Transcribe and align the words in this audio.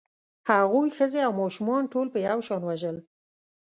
هغوی 0.49 0.87
ښځې 0.97 1.19
او 1.27 1.33
ماشومان 1.41 1.83
ټول 1.93 2.07
په 2.13 2.19
یو 2.27 2.39
شان 2.47 2.61
وژل 2.65 2.97